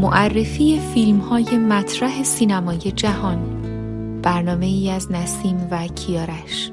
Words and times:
معرفی 0.00 0.80
فیلم 0.94 1.18
های 1.18 1.58
مطرح 1.58 2.22
سینمای 2.22 2.78
جهان. 2.78 3.62
برنامه 4.22 4.66
ای 4.66 4.90
از 4.90 5.12
نسیم 5.12 5.68
و 5.70 5.86
کیارش. 5.86 6.70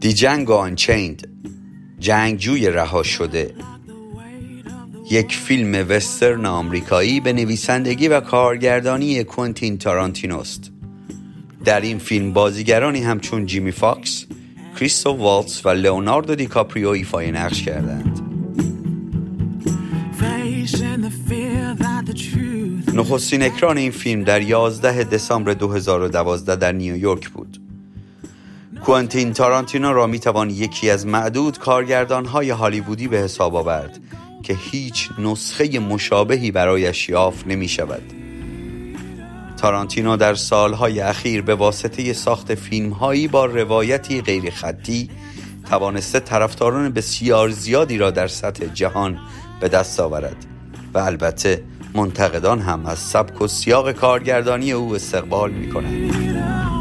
دی 0.00 0.12
جنگ 0.12 0.50
آنچیند 0.50 1.28
جانگوی 1.98 2.70
رها 2.70 3.02
شده. 3.02 3.54
یک 5.10 5.36
فیلم 5.36 5.86
وسترن 5.88 6.46
آمریکایی 6.46 7.20
به 7.20 7.32
نویسندگی 7.32 8.08
و 8.08 8.20
کارگردانی 8.20 9.24
کوینتین 9.24 9.78
تارانتینوست 9.78 10.70
در 11.64 11.80
این 11.80 11.98
فیلم 11.98 12.32
بازیگرانی 12.32 13.00
همچون 13.00 13.46
جیمی 13.46 13.72
فاکس، 13.72 14.26
کریستوف 14.76 15.12
والتس 15.12 15.66
و 15.66 15.68
لئوناردو 15.68 16.34
دیکاپریو 16.34 16.88
ایفای 16.88 17.30
نقش 17.30 17.62
کردند. 17.62 18.20
نخستین 22.94 23.42
اکران 23.42 23.78
این 23.78 23.90
فیلم 23.90 24.24
در 24.24 24.42
11 24.42 25.04
دسامبر 25.04 25.52
2012 25.52 26.56
در 26.56 26.72
نیویورک 26.72 27.28
بود. 27.28 27.60
کوانتین 28.84 29.32
تارانتینو 29.32 29.92
را 29.92 30.06
می‌توان 30.06 30.50
یکی 30.50 30.90
از 30.90 31.06
معدود 31.06 31.58
کارگردانهای 31.58 32.50
هالیوودی 32.50 33.08
به 33.08 33.18
حساب 33.18 33.56
آورد 33.56 34.00
که 34.42 34.56
هیچ 34.70 35.08
نسخه 35.18 35.78
مشابهی 35.78 36.50
برایش 36.50 37.08
یافت 37.08 37.46
نمی 37.46 37.68
شود 37.68 38.02
تارانتینو 39.56 40.16
در 40.16 40.34
سالهای 40.34 41.00
اخیر 41.00 41.42
به 41.42 41.54
واسطه 41.54 42.12
ساخت 42.12 42.54
فیلمهایی 42.54 43.28
با 43.28 43.46
روایتی 43.46 44.22
غیر 44.22 44.50
خطی 44.50 45.10
توانسته 45.70 46.20
طرفداران 46.20 46.92
بسیار 46.92 47.50
زیادی 47.50 47.98
را 47.98 48.10
در 48.10 48.28
سطح 48.28 48.66
جهان 48.66 49.18
به 49.60 49.68
دست 49.68 50.00
آورد 50.00 50.36
و 50.94 50.98
البته 50.98 51.64
منتقدان 51.94 52.60
هم 52.60 52.86
از 52.86 52.98
سبک 52.98 53.42
و 53.42 53.46
سیاق 53.46 53.92
کارگردانی 53.92 54.72
او 54.72 54.94
استقبال 54.94 55.50
می 55.50 55.68
کنند. 55.68 56.77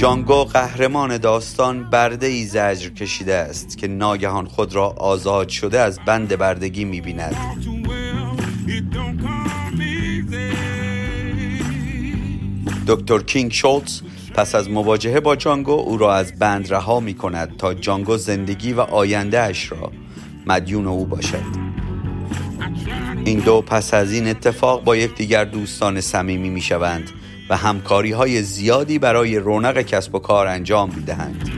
جانگو 0.00 0.44
قهرمان 0.44 1.18
داستان 1.18 1.90
برده 1.90 2.26
ای 2.26 2.44
زجر 2.44 2.88
کشیده 2.88 3.34
است 3.34 3.78
که 3.78 3.88
ناگهان 3.88 4.46
خود 4.46 4.74
را 4.74 4.88
آزاد 4.88 5.48
شده 5.48 5.80
از 5.80 5.98
بند 6.06 6.36
بردگی 6.36 6.84
می‌بیند. 6.84 7.36
دکتر 12.86 13.18
کینگ 13.18 13.52
شولتز 13.52 14.00
پس 14.34 14.54
از 14.54 14.70
مواجهه 14.70 15.20
با 15.20 15.36
جانگو 15.36 15.72
او 15.72 15.98
را 15.98 16.14
از 16.14 16.38
بند 16.38 16.74
رها 16.74 17.00
می 17.00 17.14
کند 17.14 17.56
تا 17.56 17.74
جانگو 17.74 18.16
زندگی 18.16 18.72
و 18.72 18.80
آینده 18.80 19.40
اش 19.40 19.72
را 19.72 19.92
مدیون 20.46 20.86
او 20.86 21.06
باشد. 21.06 21.70
این 23.24 23.38
دو 23.38 23.62
پس 23.62 23.94
از 23.94 24.12
این 24.12 24.28
اتفاق 24.28 24.84
با 24.84 24.96
یکدیگر 24.96 25.44
دوستان 25.44 26.00
صمیمی 26.00 26.50
می 26.50 26.60
شوند 26.60 27.10
و 27.50 27.56
همکاری 27.56 28.12
های 28.12 28.42
زیادی 28.42 28.98
برای 28.98 29.36
رونق 29.36 29.82
کسب 29.82 30.14
و 30.14 30.18
کار 30.18 30.46
انجام 30.46 30.90
می 30.94 31.02
دهند. 31.02 31.50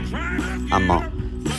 اما 0.71 1.03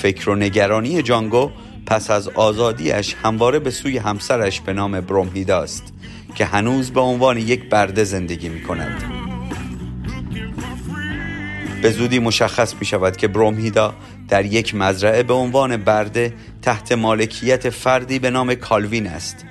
فکر 0.03 0.31
و 0.31 0.35
نگرانی 0.35 1.03
جانگو 1.03 1.51
پس 1.87 2.11
از 2.11 2.29
آزادیش 2.29 3.15
همواره 3.23 3.59
به 3.59 3.71
سوی 3.71 3.99
همسرش 3.99 4.61
به 4.61 4.73
نام 4.73 5.01
برومهیدا 5.01 5.63
است 5.63 5.93
که 6.35 6.45
هنوز 6.45 6.91
به 6.91 7.01
عنوان 7.01 7.39
یک 7.39 7.69
برده 7.69 8.05
زندگی 8.05 8.49
می 8.49 8.63
کند. 8.63 9.05
به 11.83 11.91
زودی 11.91 12.19
مشخص 12.19 12.75
می 12.81 12.87
شود 12.87 13.17
که 13.17 13.29
برومهیدا 13.29 13.95
در 14.29 14.45
یک 14.45 14.75
مزرعه 14.75 15.23
به 15.23 15.35
عنوان 15.35 15.77
برده 15.77 16.35
تحت 16.63 16.93
مالکیت 16.93 17.71
فردی 17.71 18.19
به 18.19 18.31
نام 18.31 18.55
کالوین 18.55 19.07
است 19.07 19.45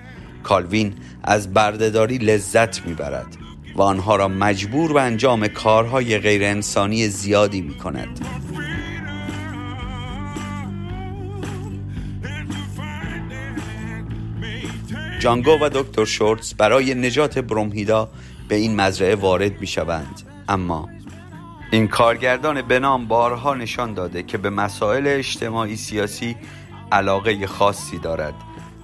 کالوین 0.44 0.94
از 1.24 1.54
بردهداری 1.54 2.18
لذت 2.18 2.86
می‌برد 2.86 3.43
و 3.76 3.82
آنها 3.82 4.16
را 4.16 4.28
مجبور 4.28 4.94
به 4.94 5.02
انجام 5.02 5.48
کارهای 5.48 6.18
غیر 6.18 6.44
انسانی 6.44 7.08
زیادی 7.08 7.62
می 7.62 7.76
کند. 7.76 8.20
جانگو 15.20 15.52
و 15.52 15.70
دکتر 15.74 16.06
شورتز 16.06 16.54
برای 16.54 16.94
نجات 16.94 17.40
برومهیدا 17.40 18.10
به 18.48 18.56
این 18.56 18.76
مزرعه 18.76 19.16
وارد 19.16 19.62
می 19.62 19.68
شوند 19.68 20.22
اما 20.50 20.90
این 21.72 21.88
کارگردان 21.88 22.62
بنام 22.62 23.08
بارها 23.08 23.54
نشان 23.54 23.94
داده 23.94 24.24
که 24.24 24.38
به 24.38 24.50
مسائل 24.50 25.08
اجتماعی 25.08 25.76
سیاسی 25.76 26.36
علاقه 26.92 27.48
خاصی 27.48 27.98
دارد 27.98 28.34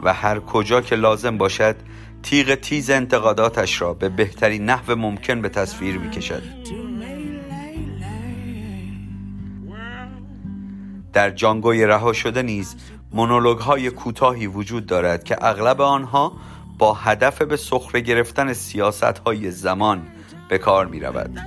و 0.03 0.13
هر 0.13 0.39
کجا 0.39 0.81
که 0.81 0.95
لازم 0.95 1.37
باشد 1.37 1.75
تیغ 2.23 2.55
تیز 2.55 2.89
انتقاداتش 2.89 3.81
را 3.81 3.93
به 3.93 4.09
بهترین 4.09 4.65
نحو 4.65 4.95
ممکن 4.95 5.41
به 5.41 5.49
تصویر 5.49 5.97
می 5.97 6.09
کشد. 6.09 6.43
در 11.13 11.29
جانگوی 11.29 11.85
رها 11.85 12.13
شده 12.13 12.41
نیز 12.41 12.75
مونولوگ 13.11 13.57
های 13.57 13.91
کوتاهی 13.91 14.47
وجود 14.47 14.85
دارد 14.85 15.23
که 15.23 15.37
اغلب 15.41 15.81
آنها 15.81 16.33
با 16.77 16.93
هدف 16.93 17.41
به 17.41 17.57
سخره 17.57 18.01
گرفتن 18.01 18.53
سیاست 18.53 19.03
های 19.03 19.51
زمان 19.51 20.07
به 20.49 20.57
کار 20.57 20.85
می 20.85 20.99
رود. 20.99 21.39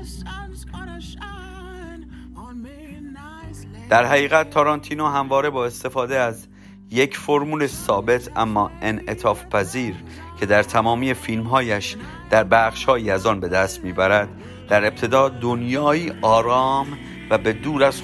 در 3.89 4.05
حقیقت 4.05 4.51
تارانتینو 4.51 5.07
همواره 5.07 5.51
با 5.51 5.67
استفاده 5.67 6.17
از 6.17 6.47
یک 6.93 7.17
فرمول 7.17 7.67
ثابت 7.67 8.31
اما 8.37 8.71
انعطاف 8.83 9.45
پذیر 9.45 9.95
که 10.41 10.47
در 10.47 10.63
تمامی 10.63 11.15
فیلمهایش 11.15 11.97
در 12.31 12.45
بخشهایی 12.45 13.11
از 13.11 13.27
آن 13.27 13.41
به 13.41 13.49
دست 13.49 13.85
می‌برد 13.85 14.29
در 14.69 14.87
ابتدا 14.87 15.29
دنیایی 15.29 16.13
آرام 16.23 16.87
و 17.31 17.39
به 17.39 17.53
دور 17.53 17.85
از 17.85 18.03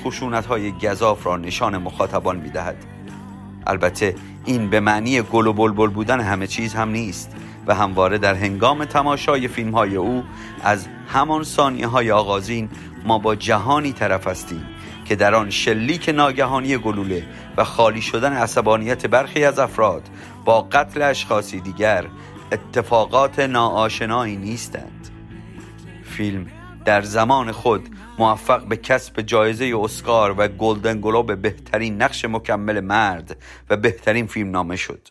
های 0.48 0.72
گذاف 0.72 1.26
را 1.26 1.36
نشان 1.36 1.78
مخاطبان 1.78 2.36
می‌دهد. 2.36 2.76
البته 3.66 4.14
این 4.44 4.70
به 4.70 4.80
معنی 4.80 5.22
گل 5.22 5.46
و 5.46 5.52
بلبل 5.52 5.88
بودن 5.88 6.20
همه 6.20 6.46
چیز 6.46 6.74
هم 6.74 6.88
نیست 6.90 7.36
و 7.66 7.74
همواره 7.74 8.18
در 8.18 8.34
هنگام 8.34 8.84
تماشای 8.84 9.48
فیلم 9.48 9.70
های 9.70 9.96
او 9.96 10.24
از 10.62 10.86
همان 11.08 11.44
ثانیه 11.44 11.86
های 11.86 12.10
آغازین 12.10 12.68
ما 13.04 13.18
با 13.18 13.34
جهانی 13.34 13.92
طرف 13.92 14.26
هستیم. 14.26 14.77
که 15.08 15.16
در 15.16 15.34
آن 15.34 15.50
شلیک 15.50 16.08
ناگهانی 16.08 16.76
گلوله 16.76 17.26
و 17.56 17.64
خالی 17.64 18.02
شدن 18.02 18.32
عصبانیت 18.32 19.06
برخی 19.06 19.44
از 19.44 19.58
افراد 19.58 20.02
با 20.44 20.62
قتل 20.62 21.02
اشخاصی 21.02 21.60
دیگر 21.60 22.06
اتفاقات 22.52 23.40
ناآشنایی 23.40 24.36
نیستند. 24.36 25.08
فیلم 26.04 26.46
در 26.84 27.02
زمان 27.02 27.52
خود 27.52 27.88
موفق 28.18 28.64
به 28.64 28.76
کسب 28.76 29.20
جایزه 29.20 29.72
اسکار 29.80 30.34
و 30.38 30.48
گلدن 30.48 31.00
گلوب 31.00 31.42
بهترین 31.42 32.02
نقش 32.02 32.24
مکمل 32.24 32.80
مرد 32.80 33.36
و 33.70 33.76
بهترین 33.76 34.26
فیلم 34.26 34.50
نامه 34.50 34.76
شد. 34.76 35.08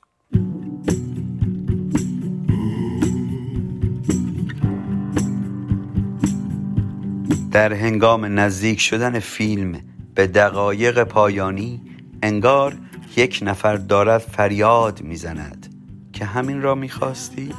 در 7.58 7.74
هنگام 7.74 8.40
نزدیک 8.40 8.80
شدن 8.80 9.20
فیلم 9.20 9.82
به 10.16 10.28
دقایق 10.28 11.04
پایانی 11.04 11.82
انگار 12.24 12.78
یک 13.16 13.40
نفر 13.42 13.76
دارد 13.76 14.22
فریاد 14.22 15.02
می‌زند 15.02 15.76
که 16.14 16.26
همین 16.26 16.62
را 16.62 16.76
می‌خواستی؟ 16.76 17.54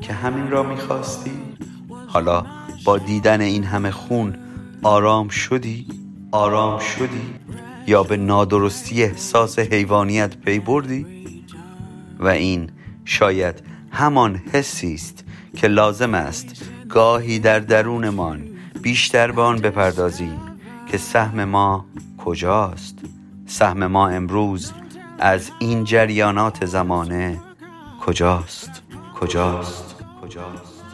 که 0.00 0.12
همین 0.12 0.50
را 0.50 0.62
می‌خواستی؟ 0.62 1.30
حالا 2.06 2.46
با 2.84 2.98
دیدن 2.98 3.40
این 3.40 3.64
همه 3.64 3.90
خون 3.90 4.36
آرام 4.82 5.28
شدی؟ 5.28 5.86
آرام 6.32 6.78
شدی؟ 6.78 7.34
یا 7.86 8.02
به 8.02 8.16
نادرستی 8.16 9.02
احساس 9.02 9.58
حیوانیت 9.58 10.36
پی 10.36 10.58
بردی؟ 10.58 11.06
و 12.18 12.28
این 12.28 12.70
شاید 13.04 13.62
همان 13.90 14.36
حسی 14.52 14.94
است 14.94 15.24
که 15.56 15.68
لازم 15.68 16.14
است 16.14 16.70
گاهی 16.88 17.38
در 17.38 17.60
درونمان 17.60 18.53
بیشتر 18.84 19.32
به 19.32 19.42
آن 19.42 19.58
بپردازیم 19.58 20.40
که 20.90 20.98
سهم 20.98 21.44
ما 21.44 21.86
کجاست. 22.24 22.98
سهم 23.46 23.86
ما 23.86 24.08
امروز 24.08 24.72
از 25.18 25.50
این 25.58 25.84
جریانات 25.84 26.66
زمانه 26.66 27.40
کجاست؟ 28.06 28.82
کجاست؟ 29.20 29.96
کجاست؟ 30.22 30.84